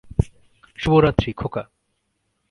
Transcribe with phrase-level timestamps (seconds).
[0.79, 1.63] শুভরাত্রি, খোকা।